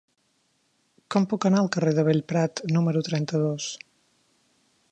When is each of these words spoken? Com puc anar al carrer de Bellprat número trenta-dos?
Com 1.15 1.27
puc 1.33 1.45
anar 1.49 1.59
al 1.63 1.69
carrer 1.75 1.93
de 1.99 2.05
Bellprat 2.07 2.63
número 2.77 3.05
trenta-dos? 3.09 3.69